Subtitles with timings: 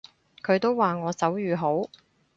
[0.41, 1.87] 佢都話我手語好